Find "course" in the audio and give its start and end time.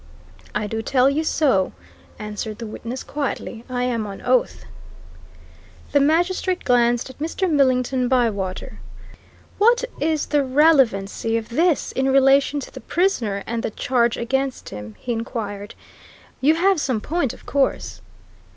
17.45-18.01